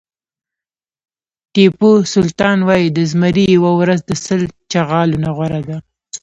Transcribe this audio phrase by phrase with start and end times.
[1.53, 5.77] ټيپو سلطان وایي د زمري یوه ورځ د سل چغالو نه غوره ده.